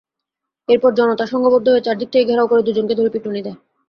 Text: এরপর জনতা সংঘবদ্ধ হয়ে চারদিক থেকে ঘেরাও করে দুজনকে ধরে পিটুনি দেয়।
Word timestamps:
এরপর 0.69 0.91
জনতা 0.93 1.25
সংঘবদ্ধ 1.25 1.65
হয়ে 1.69 1.85
চারদিক 1.85 2.09
থেকে 2.11 2.25
ঘেরাও 2.25 2.49
করে 2.51 2.61
দুজনকে 2.63 2.93
ধরে 2.95 3.09
পিটুনি 3.13 3.41
দেয়। 3.43 3.57